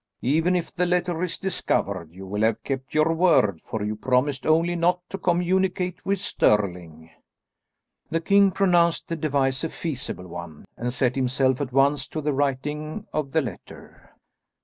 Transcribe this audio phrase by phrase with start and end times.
[0.23, 4.47] Even if the letter is discovered, you will have kept your word, for you promised
[4.47, 7.11] only not to communicate with Stirling."
[8.09, 12.33] The king pronounced the device a feasible one, and set himself at once to the
[12.33, 14.11] writing of the letter.